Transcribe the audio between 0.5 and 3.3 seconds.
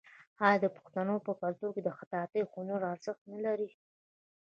د پښتنو په کلتور کې د خطاطۍ هنر ارزښت